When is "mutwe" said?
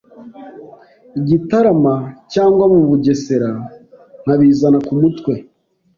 5.01-5.33